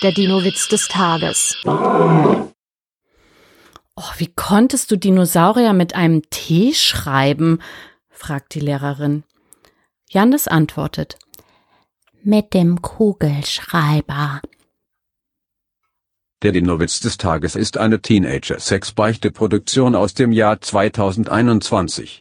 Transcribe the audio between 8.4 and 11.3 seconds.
die Lehrerin. Jandes antwortet.